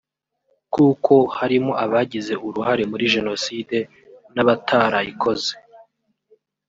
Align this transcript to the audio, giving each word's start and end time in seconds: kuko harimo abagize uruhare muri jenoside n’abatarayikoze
kuko 0.73 1.13
harimo 1.37 1.71
abagize 1.83 2.33
uruhare 2.47 2.83
muri 2.91 3.05
jenoside 3.13 3.77
n’abatarayikoze 4.33 5.51